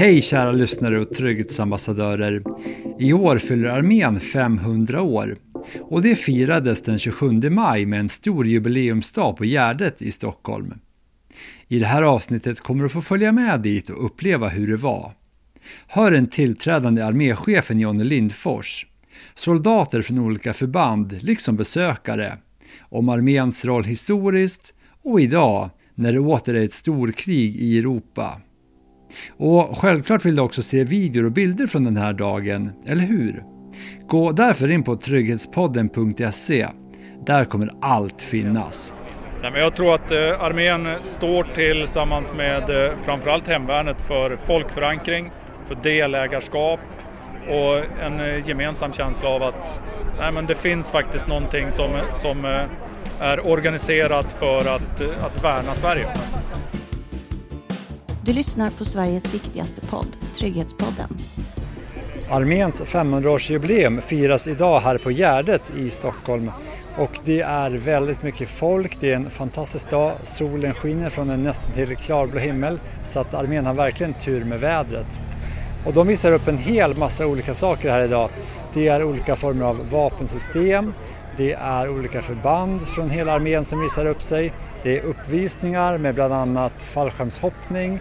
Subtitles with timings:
[0.00, 2.42] Hej kära lyssnare och trygghetsambassadörer.
[2.98, 5.36] I år fyller armén 500 år
[5.80, 10.74] och det firades den 27 maj med en stor jubileumsdag på Gärdet i Stockholm.
[11.68, 15.12] I det här avsnittet kommer du få följa med dit och uppleva hur det var.
[15.86, 18.86] Hör den tillträdande arméchefen Jonny Lindfors,
[19.34, 22.38] soldater från olika förband liksom besökare,
[22.80, 28.40] om arméns roll historiskt och idag när det åter är ett storkrig i Europa.
[29.36, 33.44] Och självklart vill du också se videor och bilder från den här dagen, eller hur?
[34.08, 36.68] Gå därför in på trygghetspodden.se.
[37.26, 38.94] Där kommer allt finnas.
[39.42, 45.30] Nej, men jag tror att eh, armén står tillsammans med eh, framförallt hemvärnet för folkförankring,
[45.66, 46.80] för delägarskap
[47.48, 49.80] och en eh, gemensam känsla av att
[50.18, 52.44] nej, men det finns faktiskt någonting som, som
[53.20, 56.06] är organiserat för att, att värna Sverige.
[58.24, 61.08] Du lyssnar på Sveriges viktigaste podd, Trygghetspodden.
[62.30, 66.50] Arméns 500-årsjubileum firas idag här på Gärdet i Stockholm.
[66.96, 71.42] Och det är väldigt mycket folk, det är en fantastisk dag, solen skiner från en
[71.42, 75.20] nästan till klarblå himmel så att armén har verkligen tur med vädret.
[75.86, 78.30] Och de visar upp en hel massa olika saker här idag.
[78.74, 80.94] Det är olika former av vapensystem,
[81.36, 84.52] det är olika förband från hela armén som visar upp sig.
[84.82, 88.00] Det är uppvisningar med bland annat fallskärmshoppning,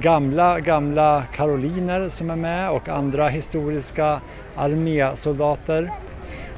[0.00, 4.20] gamla, gamla karoliner som är med och andra historiska
[4.56, 5.92] armésoldater.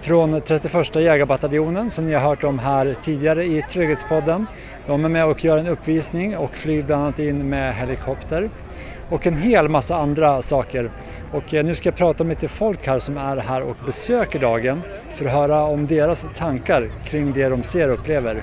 [0.01, 4.47] Från 31 jägarbataljonen som ni har hört om här tidigare i Trygghetspodden.
[4.87, 8.51] De är med och gör en uppvisning och flyger bland annat in med helikopter
[9.11, 10.91] och en hel massa andra saker.
[11.33, 14.39] Och eh, nu ska jag prata med lite folk här som är här och besöker
[14.39, 14.83] dagen
[15.15, 18.43] för att höra om deras tankar kring det de ser och upplever.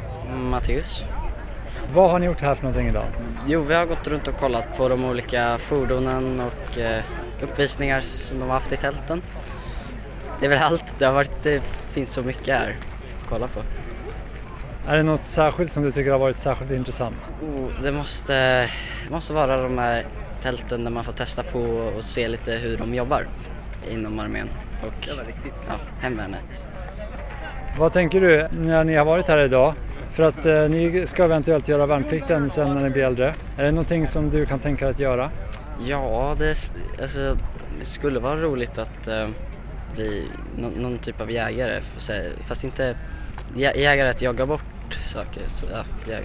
[0.51, 1.05] Matteus.
[1.93, 3.05] Vad har ni gjort här för någonting idag?
[3.47, 7.01] Jo, vi har gått runt och kollat på de olika fordonen och eh,
[7.41, 9.21] uppvisningar som de har haft i tälten.
[10.39, 10.99] Det är väl allt.
[10.99, 11.61] Det, har varit, det
[11.93, 12.75] finns så mycket här
[13.21, 13.59] att kolla på.
[14.87, 17.31] Är det något särskilt som du tycker har varit särskilt intressant?
[17.41, 18.69] Oh, det måste,
[19.11, 20.05] måste vara de här
[20.47, 21.59] tälten där man får testa på
[21.97, 23.27] och se lite hur de jobbar
[23.91, 24.49] inom armén
[24.81, 25.07] och
[25.67, 26.67] ja, hemvärnet.
[27.77, 29.73] Vad tänker du när ni har varit här idag?
[30.11, 33.33] För att eh, ni ska eventuellt göra värnplikten sen när ni blir äldre.
[33.57, 35.31] Är det någonting som du kan tänka dig att göra?
[35.87, 36.71] Ja, det,
[37.01, 37.37] alltså,
[37.79, 39.27] det skulle vara roligt att eh,
[39.95, 40.25] bli
[40.57, 41.81] no någon typ av jägare.
[42.43, 42.97] Fast inte
[43.55, 45.43] jä jägare att jaga bort saker.
[45.47, 46.19] Så, ja, jä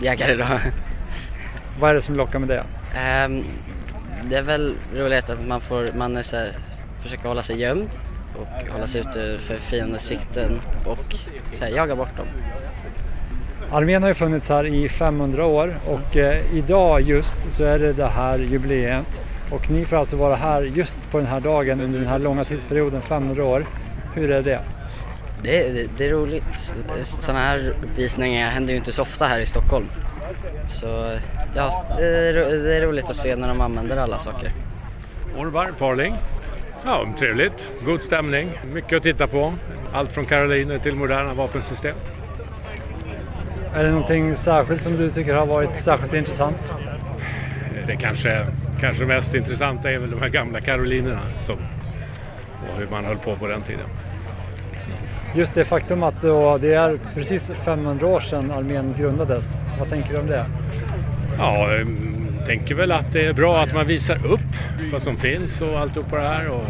[0.00, 0.44] jägare då.
[1.80, 2.64] Vad är det som lockar med det?
[2.94, 3.44] Um,
[4.30, 6.52] det är väl roligt att man får, man är så här,
[7.02, 7.98] försöker hålla sig gömd
[8.36, 12.26] och hålla sig ute för fiendens sikten och så här, jaga bort dem.
[13.72, 17.92] Armén har ju funnits här i 500 år och eh, idag just så är det
[17.92, 21.98] det här jubileet och ni får alltså vara här just på den här dagen under
[21.98, 23.66] den här långa tidsperioden, 500 år.
[24.14, 24.60] Hur är det?
[25.42, 26.76] Det, det, det är roligt.
[27.02, 29.86] Sådana här uppvisningar händer ju inte så ofta här i Stockholm.
[30.68, 31.12] Så
[31.54, 34.52] ja, det är, det är roligt att se när de använder alla saker.
[35.36, 36.14] Orvar Parling.
[36.84, 37.72] Ja, trevligt.
[37.84, 38.50] God stämning.
[38.72, 39.52] Mycket att titta på.
[39.92, 41.96] Allt från karoliner till moderna vapensystem.
[43.74, 46.74] Är det någonting särskilt som du tycker har varit särskilt intressant?
[47.86, 48.46] Det kanske,
[48.80, 51.56] kanske mest intressanta är väl de här gamla karolinerna som,
[52.72, 53.86] och hur man höll på på den tiden.
[55.34, 56.20] Just det faktum att
[56.60, 59.58] det är precis 500 år sedan armén grundades.
[59.78, 60.46] Vad tänker du om det?
[61.38, 61.86] Ja, jag
[62.46, 64.40] tänker väl att det är bra att man visar upp
[64.92, 66.48] vad som finns och alltihopa det här.
[66.48, 66.66] Och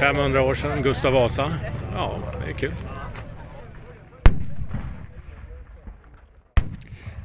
[0.00, 1.52] 500 år sedan, Gustav Vasa.
[1.94, 2.72] Ja, det är kul.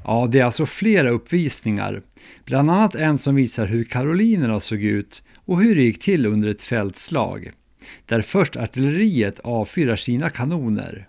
[0.04, 2.02] Ja, det är alltså flera uppvisningar.
[2.46, 6.50] Bland annat en som visar hur karolinerna såg ut och hur det gick till under
[6.50, 7.52] ett fältslag.
[8.06, 11.08] Där först artilleriet avfyrar sina kanoner.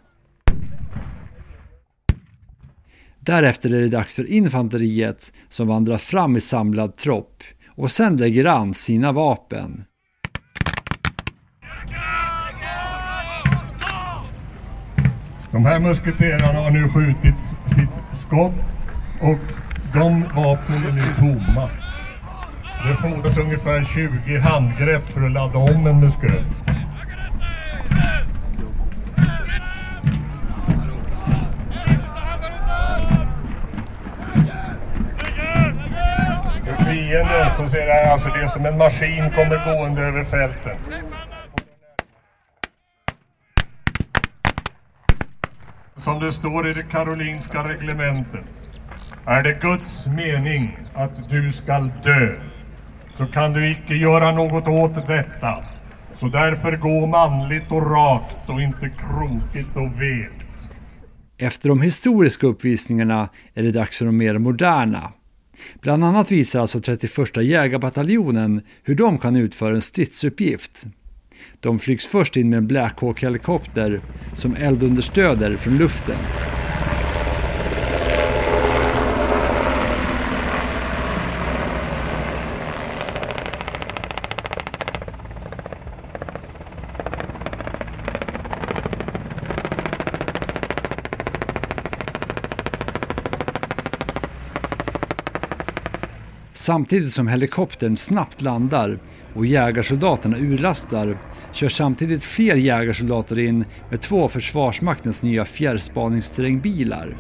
[3.25, 8.45] Därefter är det dags för infanteriet som vandrar fram i samlad tropp och sen lägger
[8.45, 9.85] an sina vapen.
[15.51, 18.53] De här musketerarna har nu skjutit sitt skott
[19.21, 19.39] och
[19.95, 21.69] de vapnen är nu tomma.
[22.89, 26.72] Det fordras ungefär 20 handgrepp för att ladda om en musköt.
[37.73, 40.77] Så ser det alltså det som en maskin kommer gående över fälten.
[45.97, 48.47] Som det står i det karolinska reglementet
[49.27, 52.35] är det Guds mening att du skall dö.
[53.17, 55.65] så kan du icke göra något åt detta.
[56.17, 60.47] Så därför gå manligt och rakt och inte krokigt och vekt.
[61.39, 65.13] Efter de historiska uppvisningarna är det dags för de mer moderna.
[65.81, 70.87] Bland annat visar alltså 31 jägarbataljonen hur de kan utföra en stridsuppgift.
[71.61, 74.01] De flygs först in med en Black Hawk-helikopter
[74.35, 76.17] som eldunderstöder från luften.
[96.63, 98.99] Samtidigt som helikoptern snabbt landar
[99.35, 101.19] och jägarsoldaterna urlastar
[101.53, 107.17] kör samtidigt fler jägarsoldater in med två av Försvarsmaktens nya fjärrspaningsterrängbilar.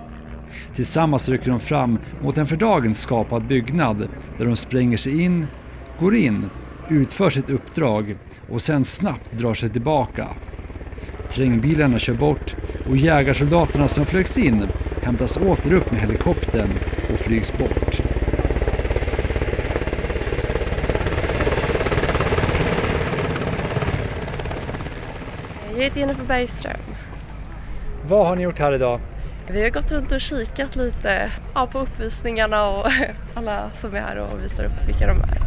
[0.74, 4.08] Tillsammans rycker de fram mot en för dagen skapad byggnad
[4.38, 5.46] där de spränger sig in,
[6.00, 6.50] går in,
[6.88, 8.16] utför sitt uppdrag
[8.50, 10.28] och sen snabbt drar sig tillbaka.
[11.30, 12.56] Terrängbilarna kör bort
[12.90, 14.66] och jägarsoldaterna som flögs in
[15.02, 16.70] hämtas åter upp med helikoptern
[17.12, 18.11] och flygs bort.
[25.82, 26.81] Jag heter Jennifer Bergström.
[28.05, 29.00] Vad har ni gjort här idag?
[29.49, 32.87] Vi har gått runt och kikat lite ja, på uppvisningarna och
[33.34, 35.38] alla som är här och visar upp vilka de är.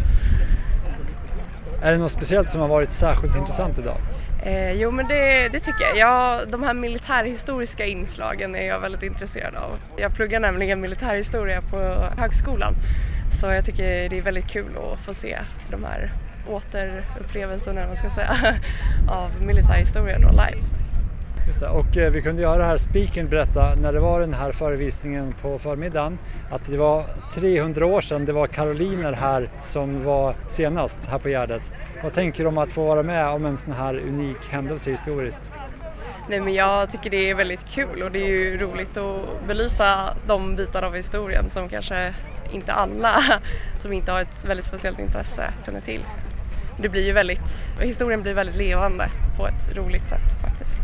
[1.87, 3.97] Är det något speciellt som har varit särskilt intressant idag?
[4.45, 5.97] Eh, jo men det, det tycker jag.
[5.97, 6.49] jag.
[6.49, 9.71] De här militärhistoriska inslagen är jag väldigt intresserad av.
[9.97, 11.77] Jag pluggar nämligen militärhistoria på
[12.17, 12.73] högskolan
[13.41, 15.37] så jag tycker det är väldigt kul att få se
[15.71, 16.11] de här
[16.49, 18.35] återupplevelsen eller vad man ska säga,
[19.07, 20.61] av militärhistorien då live.
[21.59, 21.67] Det.
[21.67, 25.59] Och eh, vi kunde göra här, speakern berätta när det var den här förevisningen på
[25.59, 26.19] förmiddagen
[26.51, 31.29] att det var 300 år sedan det var karoliner här som var senast här på
[31.29, 31.61] Gärdet.
[32.03, 35.51] Vad tänker du om att få vara med om en sån här unik händelse historiskt?
[36.29, 40.17] Nej men jag tycker det är väldigt kul och det är ju roligt att belysa
[40.27, 42.15] de bitar av historien som kanske
[42.51, 43.23] inte alla
[43.79, 46.01] som inte har ett väldigt speciellt intresse känner till
[46.77, 50.79] det blir ju väldigt, historien blir väldigt levande på ett roligt sätt faktiskt.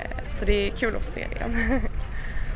[0.00, 1.80] Eh, så det är kul att få se det igen.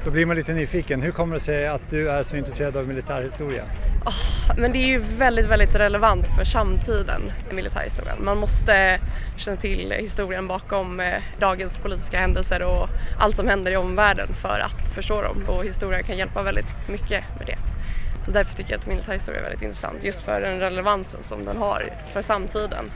[0.04, 1.02] Då blir man lite nyfiken.
[1.02, 3.62] Hur kommer det sig att du är så intresserad av militärhistoria?
[4.06, 8.16] Oh, men det är ju väldigt, väldigt relevant för samtiden, militärhistorien.
[8.24, 9.00] Man måste
[9.36, 12.88] känna till historien bakom eh, dagens politiska händelser och
[13.18, 17.24] allt som händer i omvärlden för att förstå dem och historien kan hjälpa väldigt mycket
[17.38, 17.57] med det.
[18.28, 21.56] Så därför tycker jag att militärhistoria är väldigt intressant, just för den relevansen som den
[21.56, 22.90] har för samtiden.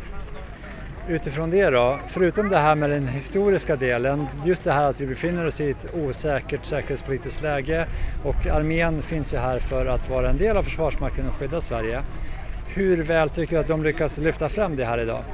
[1.09, 5.07] Utifrån det då, förutom det här med den historiska delen, just det här att vi
[5.07, 7.87] befinner oss i ett osäkert säkerhetspolitiskt läge
[8.25, 12.03] och armén finns ju här för att vara en del av Försvarsmakten och skydda Sverige.
[12.67, 15.25] Hur väl tycker du att de lyckas lyfta fram det här idag?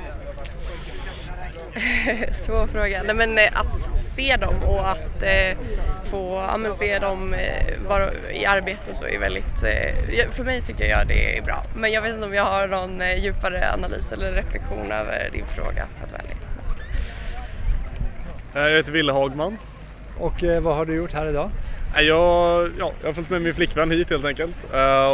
[2.32, 3.02] Svår fråga.
[3.02, 5.58] Nej, men eh, att se dem och att eh,
[6.04, 10.84] få ja, se dem eh, vara i arbete så är väldigt, eh, för mig tycker
[10.84, 11.62] jag det är bra.
[11.76, 15.46] Men jag vet inte om jag har någon eh, djupare analys eller reflektion över din
[15.46, 16.36] fråga för att välja.
[18.54, 19.58] Jag heter Ville Hagman.
[20.18, 21.50] Och eh, vad har du gjort här idag?
[21.94, 22.04] Jag,
[22.78, 24.56] ja, jag har följt med min flickvän hit helt enkelt.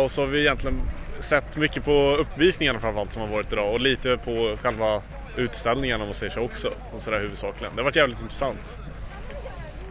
[0.03, 0.81] och så har vi egentligen
[1.21, 5.03] sett mycket på uppvisningarna framförallt som har varit idag och lite på själva
[5.37, 6.73] utställningen om man säger så också.
[6.93, 7.77] Och sådär huvudsakligen.
[7.77, 8.79] Det har varit jävligt intressant.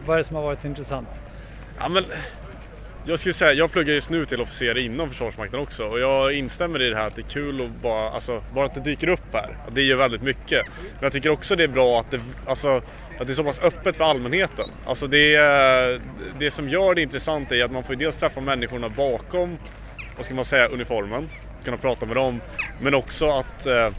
[0.06, 1.20] Vad är det som har varit intressant?
[1.80, 2.04] Ja, men,
[3.06, 6.82] jag skulle säga, jag pluggar just nu till officer inom Försvarsmakten också och jag instämmer
[6.82, 9.32] i det här att det är kul att bara, alltså, bara att det dyker upp
[9.32, 9.56] här.
[9.72, 10.66] Det gör väldigt mycket.
[10.66, 12.82] Men jag tycker också det är bra att det, alltså,
[13.18, 14.70] att det är så pass öppet för allmänheten.
[14.86, 15.36] Alltså det,
[16.38, 19.58] det som gör det intressant är att man får dels träffa människorna bakom,
[20.16, 21.28] vad ska man säga, uniformen.
[21.64, 22.40] Kunna prata med dem.
[22.80, 23.90] Men också att eh,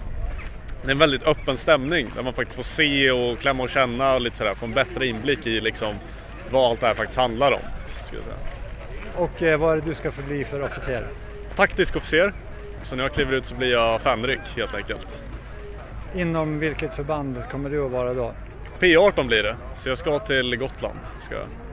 [0.86, 4.14] det är en väldigt öppen stämning där man faktiskt får se och klämma och känna
[4.14, 5.96] och lite sådär, få en bättre inblick i liksom
[6.52, 7.60] vad allt det här faktiskt handlar om.
[9.16, 11.08] Och eh, vad är det du ska få bli för officer?
[11.56, 12.34] Taktisk officer.
[12.82, 15.24] Så när jag kliver ut så blir jag fänrik helt enkelt.
[16.16, 18.34] Inom vilket förband kommer du att vara då?
[18.80, 21.00] P18 blir det, så jag ska till Gotland.
[21.22, 21.65] Ska jag.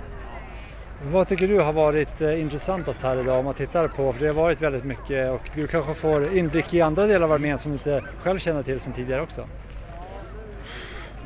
[1.11, 4.27] Vad tycker du har varit eh, intressantast här idag om man tittar på, för det
[4.27, 7.71] har varit väldigt mycket och du kanske får inblick i andra delar av armén som
[7.71, 9.49] du inte själv känner till sedan tidigare också?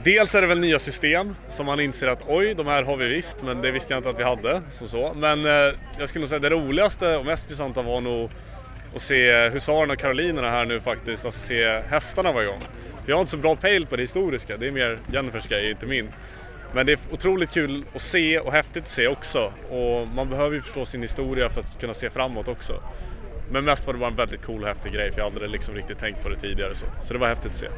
[0.04, 3.08] Dels är det väl nya system som man inser att oj, de här har vi
[3.08, 4.62] visst, men det visste jag inte att vi hade.
[4.70, 5.12] Som så.
[5.16, 8.30] Men eh, jag skulle nog säga det roligaste och mest intressanta var nog
[8.96, 12.60] att se husarerna och karolinerna här nu faktiskt, alltså se hästarna varje gång.
[13.04, 15.70] För jag har inte så bra pejl på det historiska, det är mer Jennifers grej,
[15.70, 16.08] inte min.
[16.72, 19.52] Men det är otroligt kul att se och häftigt att se också.
[19.70, 22.82] Och man behöver ju förstå sin historia för att kunna se framåt också.
[23.50, 25.74] Men mest var det bara en väldigt cool och häftig grej för jag hade liksom
[25.74, 26.74] riktigt tänkt på det tidigare.
[26.74, 27.68] Så, så det var häftigt att se.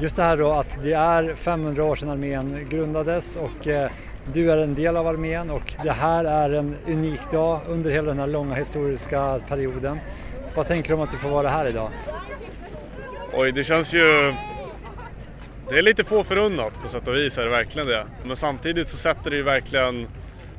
[0.00, 3.90] Just det här då att det är 500 år sedan armén grundades och eh,
[4.32, 8.08] du är en del av armén och det här är en unik dag under hela
[8.08, 9.98] den här långa historiska perioden.
[10.54, 11.90] Vad tänker du om att du får vara här idag?
[13.32, 14.34] Oj, det känns ju...
[15.70, 18.06] Det är lite få förunnat på sätt och vis är det verkligen det.
[18.24, 20.06] Men samtidigt så sätter det ju verkligen...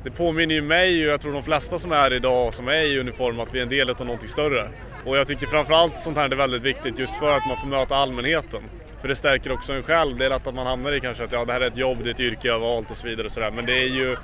[0.03, 2.82] Det påminner ju mig och jag tror de flesta som är här idag som är
[2.82, 4.68] i uniform att vi är en del av någonting större.
[5.06, 7.96] Och jag tycker framförallt sånt här är väldigt viktigt just för att man får möta
[7.96, 8.62] allmänheten.
[9.01, 10.18] För det stärker också en själv.
[10.18, 11.98] Det är lätt att man hamnar i kanske att ja, det här är ett jobb,
[12.03, 13.25] det är ett yrke jag har valt och så vidare.
[13.25, 13.51] Och så där.
[13.51, 14.18] Men det är ju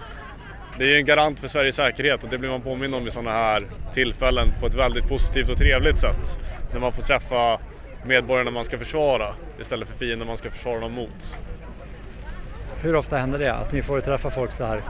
[0.77, 3.31] det är en garant för Sveriges säkerhet och det blir man påminn om i sådana
[3.31, 3.63] här
[3.93, 6.39] tillfällen på ett väldigt positivt och trevligt sätt.
[6.73, 7.59] När man får träffa
[8.05, 11.37] medborgarna man ska försvara istället för fienden man ska försvara dem mot.
[12.81, 14.81] Hur ofta händer det att ni får träffa folk så här?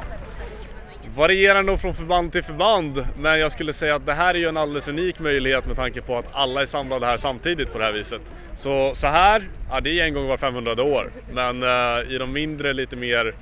[1.15, 4.47] Varierar nog från förband till förband men jag skulle säga att det här är ju
[4.49, 7.85] en alldeles unik möjlighet med tanke på att alla är samlade här samtidigt på det
[7.85, 8.21] här viset.
[8.55, 12.33] Så, så här, ja det är en gång var 500 år men uh, i de
[12.33, 13.33] mindre lite mer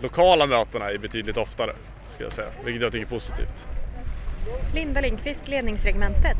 [0.00, 1.72] lokala mötena är betydligt oftare
[2.08, 3.66] skulle jag säga, vilket jag tycker är positivt.
[4.74, 6.36] Linda Lindqvist, ledningsregementet.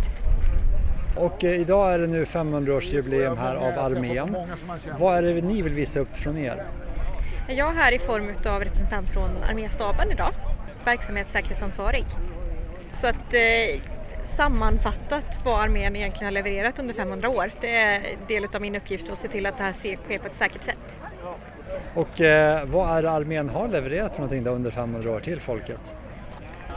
[1.18, 4.37] Och eh, idag är det nu 500-årsjubileum här av armén.
[4.98, 6.64] Vad är det ni vill visa upp från er?
[7.48, 10.32] Jag är här i form av representant från arméstaben idag,
[10.84, 12.04] verksamhetssäkerhetsansvarig.
[12.92, 13.82] Så att eh,
[14.25, 19.10] sammanfattat vad armén egentligen har levererat under 500 år, det är del av min uppgift
[19.12, 20.98] att se till att det här sker på ett säkert sätt.
[21.94, 25.40] Och eh, vad är det armén har levererat för någonting då under 500 år till
[25.40, 25.96] folket?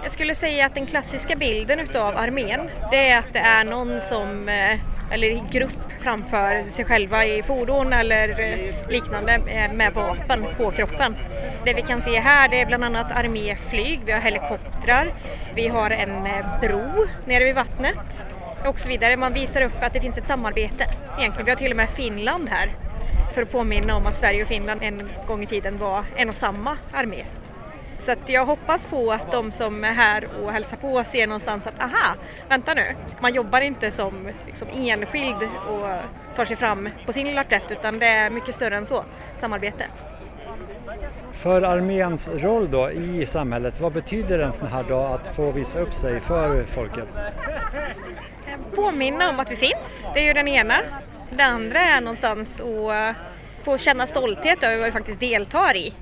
[0.04, 4.02] Jag skulle säga att den klassiska bilden utav armén det är att det är någon
[4.02, 4.80] som eh,
[5.12, 10.72] eller i grupp framför sig själva i fordon eller eh, liknande eh, med vapen på
[10.72, 11.16] kroppen.
[11.66, 15.08] Det vi kan se här det är bland annat arméflyg, vi har helikoptrar,
[15.56, 16.28] vi har en
[16.62, 18.26] bro nere vid vattnet
[18.66, 19.18] och så vidare.
[19.18, 20.86] Man visar upp att det finns ett samarbete.
[21.20, 22.72] Egentligen, vi har till och med Finland här
[23.34, 26.36] för att påminna om att Sverige och Finland en gång i tiden var en och
[26.36, 27.26] samma armé.
[28.02, 31.80] Så jag hoppas på att de som är här och hälsar på ser någonstans att
[31.80, 32.16] aha,
[32.50, 35.88] vänta nu, man jobbar inte som liksom, enskild och
[36.36, 39.06] tar sig fram på sin lilla plätt utan det är mycket större än så,
[39.38, 39.86] samarbete.
[41.32, 45.80] För arméns roll då i samhället, vad betyder en sån här dag att få visa
[45.80, 47.22] upp sig för folket?
[48.76, 50.76] Påminna om att vi finns, det är ju den ena.
[51.30, 53.16] Det andra är någonstans att
[53.66, 55.94] få känna stolthet över vad vi faktiskt deltar i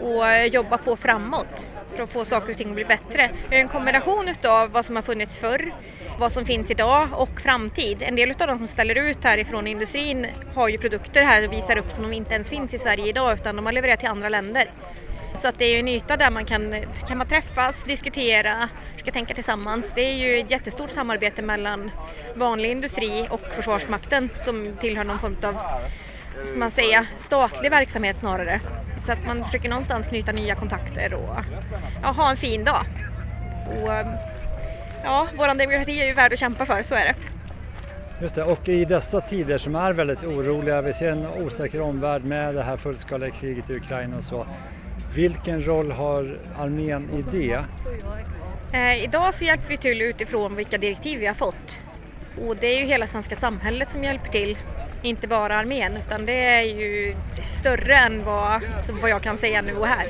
[0.00, 3.30] och eh, jobba på framåt för att få saker och ting att bli bättre.
[3.50, 5.74] Det är en kombination av vad som har funnits förr,
[6.18, 8.02] vad som finns idag och framtid.
[8.02, 11.78] En del av de som ställer ut härifrån industrin har ju produkter här och visar
[11.78, 14.28] upp som de inte ens finns i Sverige idag utan de har levererat till andra
[14.28, 14.70] länder.
[15.34, 16.74] Så att det är en yta där man kan,
[17.08, 19.92] kan man träffas, diskutera, försöka tänka tillsammans.
[19.94, 21.90] Det är ju ett jättestort samarbete mellan
[22.34, 25.60] vanlig industri och Försvarsmakten som tillhör någon form av
[26.46, 28.60] ska man säga, statlig verksamhet snarare.
[28.98, 31.36] Så att man försöker någonstans knyta nya kontakter och
[32.02, 32.84] ja, ha en fin dag.
[33.82, 33.92] Och,
[35.04, 37.14] ja, vår demokrati är ju värd att kämpa för, så är det.
[38.20, 42.24] Just det, och i dessa tider som är väldigt oroliga, vi ser en osäker omvärld
[42.24, 44.46] med det här fullskaliga kriget i Ukraina och så.
[45.14, 47.60] Vilken roll har armén i det?
[48.72, 51.82] Eh, idag så hjälper vi till utifrån vilka direktiv vi har fått.
[52.46, 54.58] Och det är ju hela svenska samhället som hjälper till
[55.06, 58.60] inte bara armén utan det är ju större än vad,
[59.00, 60.06] vad jag kan säga nu och här.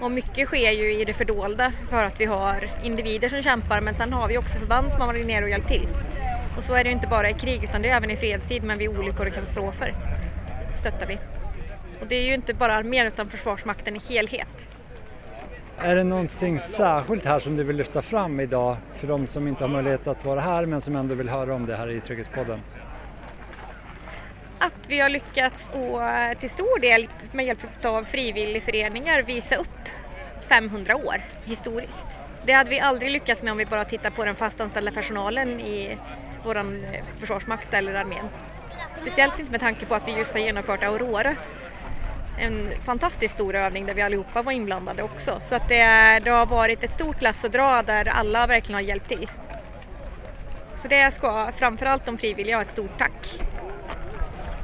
[0.00, 3.94] Och mycket sker ju i det fördolda för att vi har individer som kämpar men
[3.94, 5.88] sen har vi också förband som har varit nere och hjälpt till.
[6.56, 8.62] Och så är det ju inte bara i krig utan det är även i fredstid
[8.62, 9.94] men vid olyckor och katastrofer
[10.76, 11.18] stöttar vi.
[12.00, 14.72] Och det är ju inte bara armén utan Försvarsmakten i helhet.
[15.78, 19.64] Är det någonting särskilt här som du vill lyfta fram idag för de som inte
[19.64, 22.60] har möjlighet att vara här men som ändå vill höra om det här i Trygghetspodden?
[24.58, 26.00] Att vi har lyckats och
[26.40, 29.88] till stor del med hjälp av frivilligföreningar visa upp
[30.48, 32.08] 500 år historiskt.
[32.46, 35.98] Det hade vi aldrig lyckats med om vi bara tittar på den fastanställda personalen i
[36.44, 36.64] vår eh,
[37.18, 38.28] försvarsmakt eller armén.
[39.02, 41.34] Speciellt inte med tanke på att vi just har genomfört Aurora.
[42.38, 45.40] En fantastiskt stor övning där vi allihopa var inblandade också.
[45.42, 45.84] Så att det,
[46.24, 49.30] det har varit ett stort lass att dra där alla verkligen har hjälpt till.
[50.74, 53.40] Så det ska framförallt de frivilliga ha ett stort tack.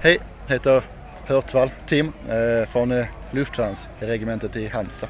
[0.04, 0.82] Hej, heter
[1.24, 5.08] Hörtvall Tim eh, från eh, luftvärnsregementet i Halmstad.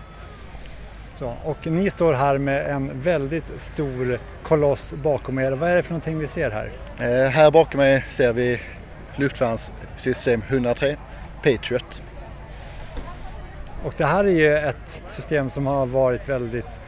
[1.13, 5.53] Så, och ni står här med en väldigt stor koloss bakom er.
[5.53, 6.73] Vad är det för någonting vi ser här?
[6.99, 8.61] Eh, här bakom mig ser vi
[9.17, 10.97] luftvärnssystem 103
[11.43, 12.03] Patriot.
[13.85, 16.81] Och det här är ju ett system som har varit väldigt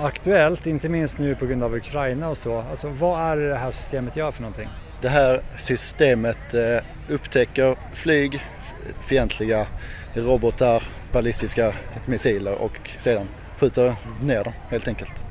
[0.00, 2.64] aktuellt, inte minst nu på grund av Ukraina och så.
[2.70, 4.68] Alltså vad är det det här systemet gör för någonting?
[5.02, 8.40] Det här systemet eh, upptäcker flyg,
[9.08, 9.66] fientliga
[10.14, 10.82] robotar,
[11.12, 11.72] ballistiska
[12.06, 13.28] missiler och sedan
[13.58, 15.24] skjuter ner dem helt enkelt.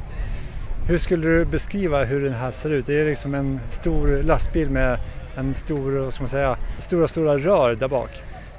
[0.88, 2.86] Hur skulle du beskriva hur den här ser ut?
[2.86, 4.98] Det är liksom en stor lastbil med
[5.38, 8.10] en stor, ska man säga, stora, stora rör där bak.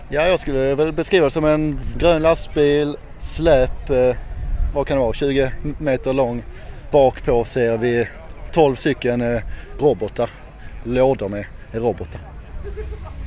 [0.09, 4.16] Ja, jag skulle väl beskriva det som en grön lastbil, släp, eh,
[4.75, 6.45] vad kan det vara, 20 meter lång.
[6.90, 8.09] Bak på ser vi
[8.52, 9.42] 12 stycken eh,
[9.78, 10.31] robotar,
[10.85, 12.21] lådor med robotar.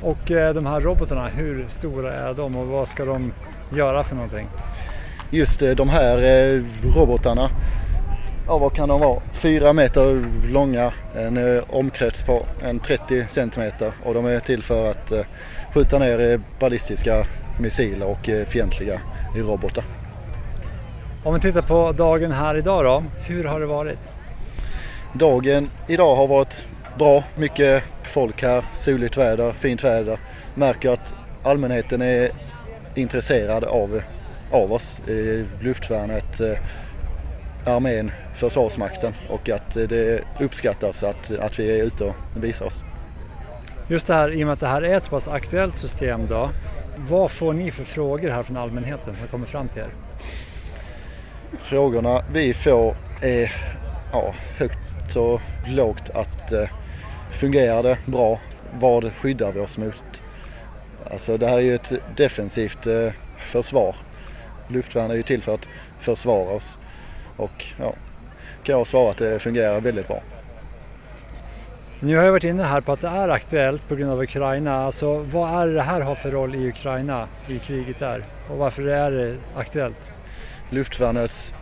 [0.02, 3.34] Och eh, de här robotarna, hur stora är de och vad ska de
[3.76, 4.48] göra för någonting?
[5.32, 6.64] Just eh, de här eh,
[6.96, 7.50] robotarna,
[8.48, 9.22] ja vad kan de vara?
[9.34, 15.12] Fyra meter långa, en omkrets på en 30 centimeter och de är till för att
[15.74, 17.26] skjuta ner ballistiska
[17.60, 19.02] missiler och fientliga
[19.36, 19.84] robotar.
[21.24, 24.14] Om vi tittar på dagen här idag då, hur har det varit?
[25.14, 26.66] Dagen idag har varit
[26.98, 30.20] bra, mycket folk här, soligt väder, fint väder.
[30.56, 32.32] Märker att allmänheten är
[32.96, 34.02] intresserad av,
[34.52, 35.02] av oss,
[35.62, 36.58] luftvärnet, eh,
[37.66, 42.84] armén, Försvarsmakten och att det uppskattas att, att vi är ute och visar oss.
[43.88, 46.28] Just det här, i och med att det här är ett så pass aktuellt system
[46.30, 46.50] då,
[46.98, 49.90] vad får ni för frågor här från allmänheten som kommer fram till er?
[51.60, 53.54] Frågorna vi får är
[54.12, 56.70] ja, högt och lågt att eh,
[57.36, 58.40] fungerar det bra?
[58.80, 60.24] Vad skyddar vi oss mot?
[61.12, 63.96] Alltså det här är ju ett defensivt eh, försvar.
[64.68, 66.80] Luftvärn är ju till för att försvara oss
[67.38, 67.94] och ja,
[68.64, 70.22] kan jag svara att det fungerar väldigt bra.
[72.00, 74.76] Nu har jag varit inne här på att det är aktuellt på grund av Ukraina.
[74.76, 78.24] Alltså vad är det här har för roll i Ukraina, i kriget där?
[78.50, 80.14] Och varför är det aktuellt?
[80.70, 81.54] Luftvärnets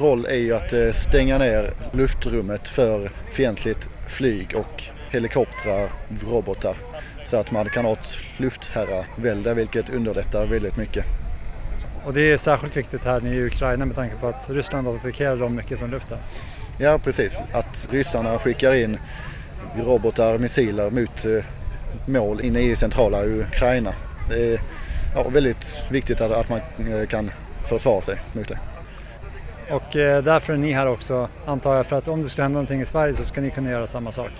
[0.00, 5.90] roll är ju att eh, stänga ner luftrummet för fientligt flyg och helikoptrar,
[6.30, 6.76] robotar.
[7.24, 11.04] Så att man kan ha ett luftherravälde vilket underlättar väldigt mycket.
[12.04, 15.54] Och det är särskilt viktigt här i Ukraina med tanke på att Ryssland attackerar dem
[15.54, 16.18] mycket från luften.
[16.78, 18.98] Ja precis, att ryssarna skickar in
[19.76, 21.44] robotar, missiler mot eh,
[22.06, 23.94] mål inne i centrala Ukraina.
[24.28, 24.60] Det är
[25.14, 27.30] ja, väldigt viktigt att man eh, kan
[27.64, 28.58] försvara sig mot det.
[29.70, 32.54] Och eh, därför är ni här också antar jag för att om det skulle hända
[32.54, 34.30] någonting i Sverige så ska ni kunna göra samma sak?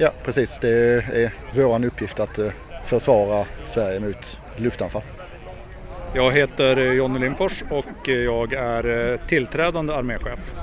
[0.00, 2.38] Ja precis, det är vår uppgift att
[2.84, 5.02] försvara Sverige mot luftanfall.
[6.14, 10.54] Jag heter Jonny Lindfors och jag är tillträdande arméchef.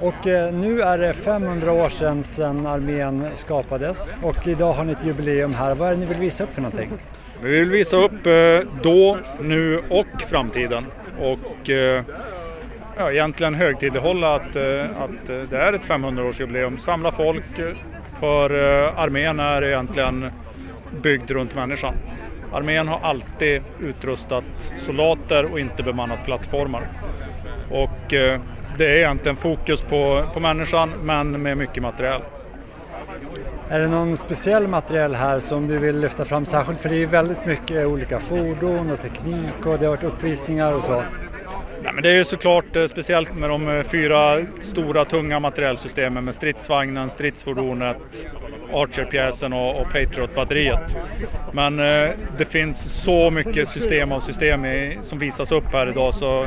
[0.00, 5.04] Och nu är det 500 år sedan, sedan armén skapades och idag har ni ett
[5.04, 5.74] jubileum här.
[5.74, 6.90] Vad är det ni vill visa upp för någonting?
[7.42, 8.24] Vi vill visa upp
[8.82, 10.86] då, nu och framtiden
[11.20, 11.68] och
[12.98, 16.76] ja, egentligen högtidlighålla att, att det är ett 500-årsjubileum.
[16.76, 17.44] Samla folk
[18.22, 20.30] för eh, armén är egentligen
[21.02, 21.94] byggd runt människan.
[22.52, 24.44] Armén har alltid utrustat
[24.76, 26.82] soldater och inte bemannat plattformar.
[27.70, 28.40] Och eh,
[28.78, 32.22] det är egentligen fokus på, på människan men med mycket material.
[33.68, 36.80] Är det någon speciell materiell här som du vill lyfta fram särskilt?
[36.80, 40.84] För det är väldigt mycket olika fordon och teknik och det har varit uppvisningar och
[40.84, 41.02] så.
[41.84, 46.24] Nej, men det är ju såklart eh, speciellt med de eh, fyra stora tunga materielsystemen
[46.24, 48.26] med stridsvagnen, stridsfordonet,
[48.72, 50.96] Archer-pjäsen och, och Patriot-batteriet.
[51.52, 56.14] Men eh, det finns så mycket system av system i, som visas upp här idag
[56.14, 56.46] så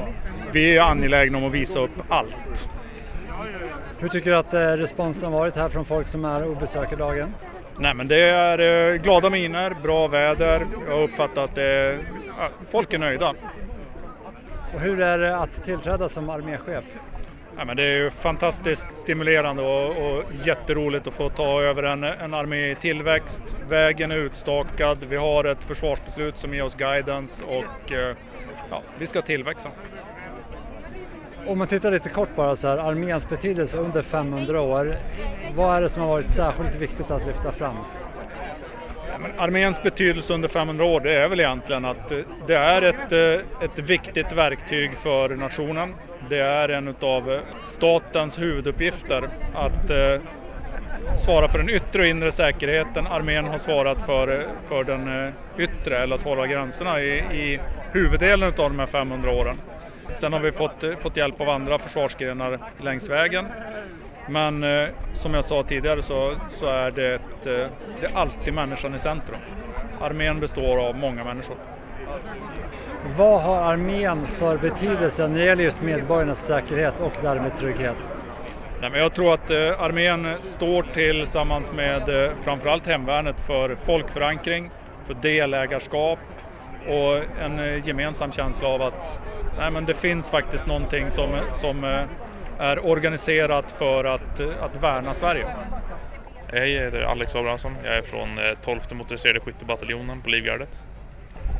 [0.51, 2.69] vi är angelägna om att visa upp allt.
[3.99, 7.33] Hur tycker du att eh, responsen varit här från folk som är och besöker dagen?
[7.79, 10.67] Nej men det är eh, glada miner, bra väder.
[10.87, 11.57] Jag har uppfattat att
[12.37, 13.33] ja, folk är nöjda.
[14.75, 16.85] Och hur är det att tillträda som arméchef?
[17.57, 22.03] Ja, men det är ju fantastiskt stimulerande och, och jätteroligt att få ta över en,
[22.03, 23.57] en armé i tillväxt.
[23.69, 28.15] Vägen är utstakad, vi har ett försvarsbeslut som ger oss guidance och eh,
[28.69, 29.69] ja, vi ska tillväxa.
[31.47, 34.95] Om man tittar lite kort bara så här, arméns betydelse under 500 år.
[35.53, 37.75] Vad är det som har varit särskilt viktigt att lyfta fram?
[39.37, 43.65] Arméns betydelse under 500 år det är väl egentligen att eh, det är ett, eh,
[43.65, 45.93] ett viktigt verktyg för nationen.
[46.29, 49.91] Det är en av eh, statens huvuduppgifter att
[51.25, 53.07] svara för den yttre och inre säkerheten.
[53.07, 57.59] Armén har svarat för, för den yttre, eller att hålla gränserna i, i
[57.91, 59.57] huvuddelen av de här 500 åren.
[60.09, 63.45] Sen har vi fått, fått hjälp av andra försvarsgrenar längs vägen.
[64.29, 67.67] Men eh, som jag sa tidigare så, så är det, ett, eh,
[68.01, 69.39] det är alltid människan i centrum.
[70.01, 71.55] Armén består av många människor.
[73.17, 78.11] Vad har armén för betydelse när det gäller just medborgarnas säkerhet och därmed trygghet?
[78.81, 84.71] Nej, men jag tror att eh, armén står tillsammans med eh, framförallt hemvärnet för folkförankring,
[85.05, 86.19] för delägarskap
[86.87, 89.19] och en eh, gemensam känsla av att
[89.59, 92.01] nej, men det finns faktiskt någonting som, som eh,
[92.59, 95.47] är organiserat för att, eh, att värna Sverige.
[96.47, 97.75] Hej, jag heter Alex Abrahamsson.
[97.83, 100.83] Jag är från 12 motoriserade skyttebataljonen på Livgardet.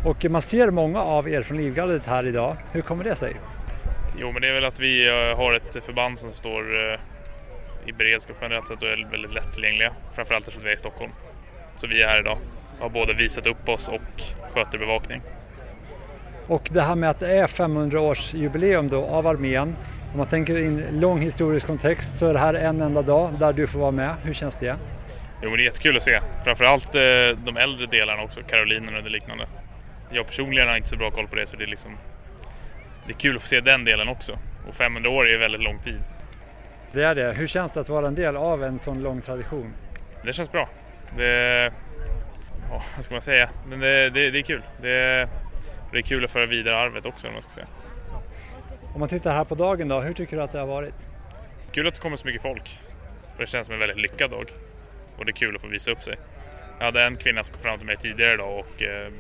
[0.06, 2.56] Och man ser många av er från Livgardet här idag.
[2.72, 3.36] Hur kommer det sig?
[4.20, 6.64] Jo, men det är väl att vi har ett förband som står
[7.86, 9.94] i beredskap generellt sett och är väldigt lättillgängliga.
[10.16, 11.12] Framförallt eftersom vi är i Stockholm.
[11.78, 12.38] Så vi är här idag.
[12.80, 14.22] Har både visat upp oss och
[14.54, 15.22] sköter bevakning.
[16.48, 19.76] Och det här med att det är 500-årsjubileum då av armén.
[20.16, 23.34] Om man tänker i en lång historisk kontext så är det här en enda dag
[23.40, 24.16] där du får vara med.
[24.24, 24.76] Hur känns det?
[25.42, 26.20] Jo, men det är jättekul att se.
[26.44, 27.02] Framförallt eh,
[27.46, 29.48] de äldre delarna också, Karolinerna och det liknande.
[30.12, 31.92] Jag personligen har inte så bra koll på det så det är liksom
[33.06, 34.40] det är kul att få se den delen också.
[34.68, 36.02] Och 500 år är väldigt lång tid.
[36.92, 37.34] Det är det.
[37.34, 39.74] Hur känns det att vara en del av en sån lång tradition?
[40.24, 40.70] Det känns bra.
[41.18, 41.72] Det,
[42.72, 43.50] oh, vad ska man säga?
[43.68, 44.62] Men det, det, det är kul.
[44.82, 45.30] Det,
[45.92, 47.68] det är kul att föra vidare arvet också om man ska säga.
[48.96, 51.10] Om man tittar här på dagen då, hur tycker du att det har varit?
[51.72, 52.80] Kul att det kommer så mycket folk.
[53.34, 54.52] Och det känns som en väldigt lyckad dag.
[55.18, 56.16] Och det är kul att få visa upp sig.
[56.80, 59.12] Jag hade en kvinna som kom fram till mig tidigare idag och eh,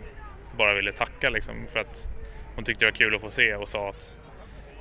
[0.57, 2.07] bara ville tacka liksom för att
[2.55, 4.17] hon tyckte det var kul att få se och sa att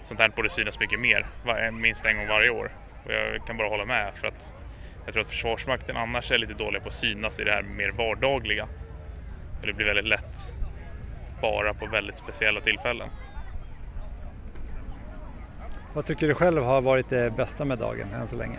[0.04, 1.26] sånt här borde synas mycket mer,
[1.70, 2.72] minst en gång varje år.
[3.04, 4.56] Och jag kan bara hålla med för att
[5.04, 7.90] jag tror att Försvarsmakten annars är lite dåliga på att synas i det här mer
[7.90, 8.68] vardagliga.
[9.62, 10.38] det blir väldigt lätt
[11.40, 13.08] bara på väldigt speciella tillfällen.
[15.94, 18.58] Vad tycker du själv har varit det bästa med dagen än så länge?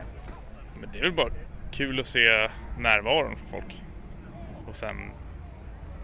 [0.80, 1.30] Men det är väl bara
[1.72, 3.84] kul att se närvaron för folk.
[4.68, 4.96] Och sen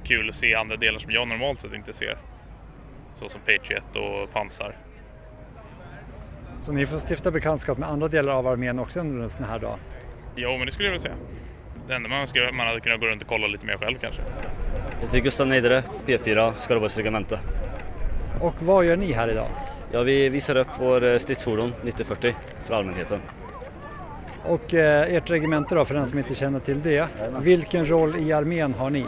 [0.03, 2.17] kul att se andra delar som jag normalt sett inte ser.
[3.13, 4.75] Så som Patriot och pansar.
[6.59, 9.59] Så ni får stifta bekantskap med andra delar av armén också under en sån här
[9.59, 9.77] dag?
[10.35, 11.15] Jo, men det skulle jag vilja säga.
[11.87, 14.21] Det enda man önskar man hade kunnat gå runt och kolla lite mer själv kanske.
[14.93, 17.39] Jag heter Gustav Neidere, P4, Skaraborgs regemente.
[18.41, 19.47] Och vad gör ni här idag?
[19.93, 23.19] Ja, vi visar upp vår eh, stridsfordon 9040 för allmänheten.
[24.43, 27.09] Och eh, ert regemente då, för den som inte känner till det.
[27.41, 29.05] Vilken roll i armén har ni?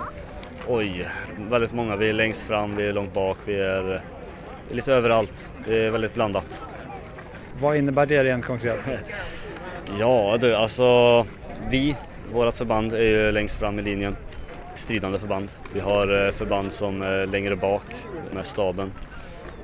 [0.67, 1.07] Oj,
[1.49, 1.95] väldigt många.
[1.95, 4.01] Vi är längst fram, vi är långt bak, vi är
[4.71, 5.53] lite överallt.
[5.67, 6.65] Det är väldigt blandat.
[7.59, 8.91] Vad innebär det rent konkret?
[9.99, 11.25] ja du, alltså
[11.69, 11.95] vi,
[12.33, 14.15] vårt förband är ju längst fram i linjen.
[14.75, 15.51] Stridande förband.
[15.73, 17.83] Vi har eh, förband som är längre bak
[18.31, 18.91] med staben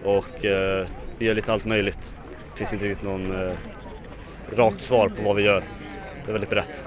[0.04, 0.88] och eh,
[1.20, 2.18] vi gör lite allt möjligt.
[2.52, 3.54] Det finns inte riktigt någon eh,
[4.56, 5.64] rakt svar på vad vi gör.
[6.26, 6.84] Det är väldigt brett.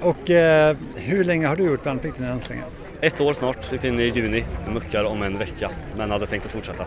[0.00, 2.64] Och eh, hur länge har du gjort värnplikten än så länge?
[3.00, 6.52] Ett år snart, gick in i juni, muckar om en vecka men hade tänkt att
[6.52, 6.84] fortsätta.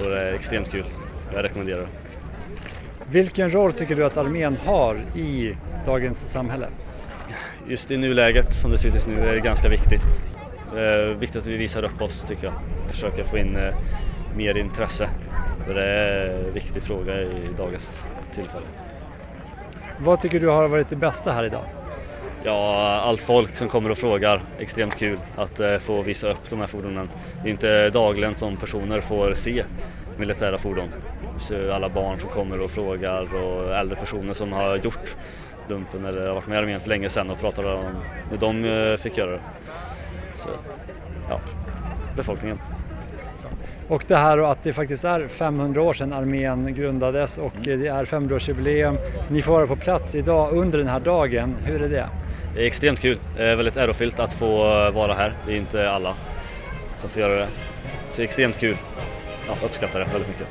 [0.00, 0.84] Och det är extremt kul,
[1.34, 1.88] jag rekommenderar det.
[3.10, 5.56] Vilken roll tycker du att armén har i
[5.86, 6.68] dagens samhälle?
[7.68, 10.24] Just i nuläget som det ser ut just nu är det ganska viktigt.
[10.74, 12.54] Det är viktigt att vi visar upp oss tycker jag.
[12.90, 13.74] Försöka få in eh,
[14.36, 15.08] mer intresse.
[15.66, 18.66] Det är en viktig fråga i dagens tillfälle.
[19.98, 21.64] Vad tycker du har varit det bästa här idag?
[22.44, 24.40] Ja, allt folk som kommer och frågar.
[24.58, 27.08] Extremt kul att eh, få visa upp de här fordonen.
[27.42, 29.64] Det är inte dagligen som personer får se
[30.18, 30.88] militära fordon.
[31.38, 35.16] Så alla barn som kommer och frågar och äldre personer som har gjort
[35.68, 37.84] lumpen eller har varit med i armén för länge sedan och pratar om
[38.30, 39.40] när de eh, fick göra det.
[40.36, 40.48] Så,
[41.28, 41.40] ja,
[42.16, 42.58] befolkningen.
[43.88, 48.04] Och det här att det faktiskt är 500 år sedan armén grundades och det är
[48.04, 48.96] 500-årsjubileum.
[49.28, 51.56] Ni får vara på plats idag under den här dagen.
[51.64, 52.06] Hur är det?
[52.54, 53.18] Det är extremt kul.
[53.36, 54.56] Det är väldigt ärofyllt att få
[54.90, 55.32] vara här.
[55.46, 56.14] Det är inte alla
[56.96, 57.46] som får göra det.
[58.10, 58.76] Så det är extremt kul.
[59.48, 60.46] Ja, uppskattar det väldigt mycket.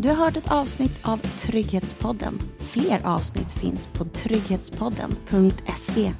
[0.00, 2.38] Du har hört ett avsnitt av Trygghetspodden.
[2.58, 6.12] Fler avsnitt finns på trygghetspodden.se